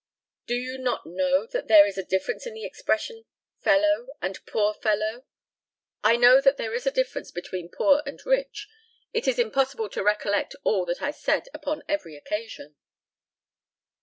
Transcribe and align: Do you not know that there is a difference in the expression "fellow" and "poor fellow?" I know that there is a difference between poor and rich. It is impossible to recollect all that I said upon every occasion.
Do 0.47 0.55
you 0.55 0.79
not 0.79 1.05
know 1.05 1.45
that 1.45 1.67
there 1.67 1.85
is 1.85 1.95
a 1.95 2.03
difference 2.03 2.47
in 2.47 2.55
the 2.55 2.65
expression 2.65 3.25
"fellow" 3.59 4.07
and 4.19 4.43
"poor 4.47 4.73
fellow?" 4.73 5.27
I 6.03 6.15
know 6.15 6.41
that 6.41 6.57
there 6.57 6.73
is 6.73 6.87
a 6.87 6.91
difference 6.91 7.29
between 7.29 7.69
poor 7.69 8.01
and 8.03 8.19
rich. 8.25 8.67
It 9.13 9.27
is 9.27 9.37
impossible 9.37 9.89
to 9.89 10.01
recollect 10.03 10.55
all 10.63 10.85
that 10.87 11.03
I 11.03 11.11
said 11.11 11.49
upon 11.53 11.83
every 11.87 12.17
occasion. 12.17 12.77